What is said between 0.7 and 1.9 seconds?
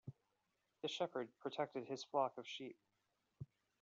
The shepherd protected